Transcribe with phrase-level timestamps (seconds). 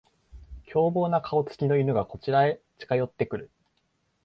[0.65, 3.51] 凶暴な顔つきの犬がこちらへ近寄ってくる